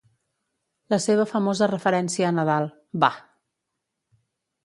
La 0.93 0.97
seva 1.03 1.25
famosa 1.33 1.67
referència 1.73 2.27
a 2.29 2.33
Nadal, 2.37 2.67
Bah! 3.05 3.13